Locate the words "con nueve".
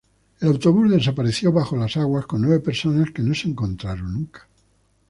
2.25-2.59